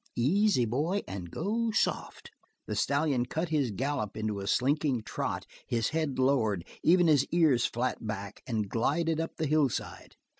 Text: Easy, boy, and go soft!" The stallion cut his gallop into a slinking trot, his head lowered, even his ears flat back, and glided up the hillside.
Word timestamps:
Easy, 0.17 0.65
boy, 0.65 1.01
and 1.07 1.29
go 1.29 1.69
soft!" 1.69 2.31
The 2.65 2.75
stallion 2.75 3.27
cut 3.27 3.49
his 3.49 3.69
gallop 3.69 4.17
into 4.17 4.39
a 4.39 4.47
slinking 4.47 5.03
trot, 5.03 5.45
his 5.67 5.89
head 5.89 6.17
lowered, 6.17 6.65
even 6.81 7.05
his 7.05 7.23
ears 7.27 7.67
flat 7.67 8.03
back, 8.07 8.41
and 8.47 8.67
glided 8.67 9.19
up 9.19 9.35
the 9.37 9.45
hillside. 9.45 10.15